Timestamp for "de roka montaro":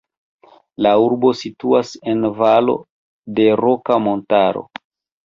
3.41-4.65